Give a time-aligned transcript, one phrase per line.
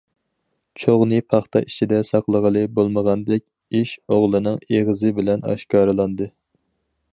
[0.83, 3.45] چوغنى پاختا ئىچىدە ساقلىغىلى بولمىغاندەك،
[3.81, 6.33] ئىش ئوغۇلنىڭ ئېغىزى بىلەن ئاشكارىلاندى.